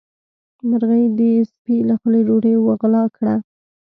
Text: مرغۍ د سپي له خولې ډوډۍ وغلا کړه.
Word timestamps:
مرغۍ 0.69 1.05
د 1.17 1.19
سپي 1.49 1.75
له 1.89 1.93
خولې 2.01 2.21
ډوډۍ 2.27 2.53
وغلا 2.57 3.03
کړه. 3.15 3.33